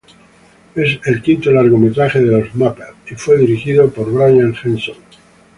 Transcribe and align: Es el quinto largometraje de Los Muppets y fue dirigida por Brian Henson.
Es 0.73 0.99
el 1.05 1.21
quinto 1.21 1.51
largometraje 1.51 2.21
de 2.21 2.31
Los 2.43 2.55
Muppets 2.55 3.11
y 3.11 3.13
fue 3.13 3.37
dirigida 3.37 3.85
por 3.85 4.11
Brian 4.11 4.55
Henson. 4.63 4.97